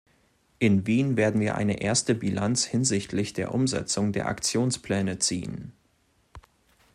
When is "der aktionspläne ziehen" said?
4.13-5.73